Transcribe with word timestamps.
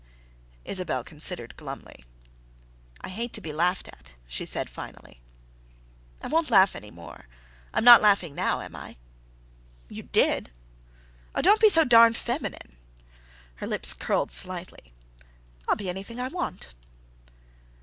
Isabelle 0.65 1.03
considered 1.03 1.55
glumly. 1.57 2.03
"I 3.01 3.09
hate 3.09 3.33
to 3.33 3.39
be 3.39 3.53
laughed 3.53 3.87
at," 3.89 4.13
she 4.25 4.47
said 4.47 4.67
finally. 4.67 5.21
"I 6.23 6.27
won't 6.27 6.49
laugh 6.49 6.75
any 6.75 6.89
more. 6.89 7.27
I'm 7.71 7.83
not 7.83 8.01
laughing 8.01 8.33
now, 8.33 8.61
am 8.61 8.75
I?" 8.75 8.97
"You 9.89 10.01
did." 10.01 10.49
"Oh, 11.35 11.41
don't 11.43 11.61
be 11.61 11.69
so 11.69 11.83
darned 11.83 12.17
feminine." 12.17 12.77
Her 13.57 13.67
lips 13.67 13.93
curled 13.93 14.31
slightly. 14.31 14.91
"I'll 15.67 15.75
be 15.75 15.87
anything 15.87 16.19
I 16.19 16.29
want." 16.29 16.73